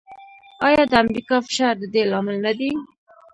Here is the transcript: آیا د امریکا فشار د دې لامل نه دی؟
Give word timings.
آیا 0.67 0.83
د 0.91 0.93
امریکا 1.03 1.37
فشار 1.47 1.73
د 1.79 1.83
دې 1.93 2.03
لامل 2.11 2.37
نه 2.45 2.51
دی؟ 2.59 2.71